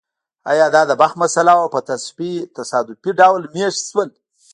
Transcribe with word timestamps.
ایا 0.51 0.67
دا 0.75 0.81
د 0.87 0.91
بخت 1.01 1.15
مسئله 1.23 1.51
وه 1.55 1.63
او 1.63 1.69
په 1.75 1.79
تصادفي 2.59 3.11
ډول 3.19 3.41
مېشت 3.55 3.81
شول 3.89 4.09